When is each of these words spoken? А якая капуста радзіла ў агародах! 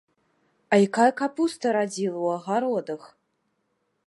А 0.71 0.75
якая 0.89 1.11
капуста 1.21 1.65
радзіла 1.77 2.15
ў 2.25 2.27
агародах! 2.41 3.03